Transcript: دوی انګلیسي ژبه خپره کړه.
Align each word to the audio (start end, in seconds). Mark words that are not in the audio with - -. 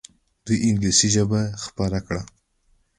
دوی 0.45 0.57
انګلیسي 0.67 1.07
ژبه 1.15 1.41
خپره 1.65 1.99
کړه. 2.07 2.21